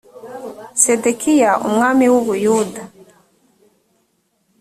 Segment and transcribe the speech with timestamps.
[0.83, 2.81] sedekiya umwami w u buyuda